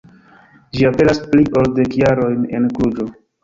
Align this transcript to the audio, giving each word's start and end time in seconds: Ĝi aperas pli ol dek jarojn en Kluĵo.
Ĝi 0.77 0.87
aperas 0.91 1.21
pli 1.29 1.47
ol 1.61 1.71
dek 1.77 2.01
jarojn 2.07 2.51
en 2.61 2.69
Kluĵo. 2.77 3.11